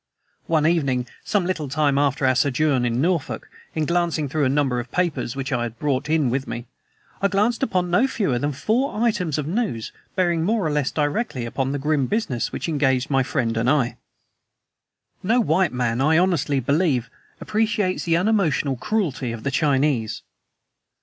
One 0.47 0.65
evening, 0.65 1.05
some 1.23 1.45
little 1.45 1.69
time 1.69 1.99
after 1.99 2.25
our 2.25 2.33
sojourn 2.33 2.85
in 2.87 3.01
Norfolk, 3.01 3.47
in 3.75 3.85
glancing 3.85 4.27
through 4.27 4.45
a 4.45 4.49
number 4.49 4.79
of 4.79 4.91
papers 4.91 5.35
which 5.35 5.51
I 5.51 5.61
had 5.61 5.77
brought 5.77 6.09
in 6.09 6.31
with 6.31 6.47
me, 6.47 6.65
I 7.21 7.27
chanced 7.27 7.61
upon 7.61 7.91
no 7.91 8.07
fewer 8.07 8.39
than 8.39 8.51
four 8.51 8.99
items 8.99 9.37
of 9.37 9.45
news 9.45 9.91
bearing 10.15 10.43
more 10.43 10.65
or 10.65 10.71
less 10.71 10.89
directly 10.89 11.45
upon 11.45 11.71
the 11.71 11.77
grim 11.77 12.07
business 12.07 12.51
which 12.51 12.67
engaged 12.67 13.11
my 13.11 13.21
friend 13.21 13.55
and 13.55 13.69
I. 13.69 13.95
No 15.21 15.39
white 15.39 15.71
man, 15.71 16.01
I 16.01 16.17
honestly 16.17 16.59
believe, 16.59 17.11
appreciates 17.39 18.03
the 18.05 18.17
unemotional 18.17 18.77
cruelty 18.77 19.31
of 19.31 19.43
the 19.43 19.51
Chinese. 19.51 20.23